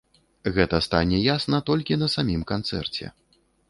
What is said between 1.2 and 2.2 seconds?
ясна толькі на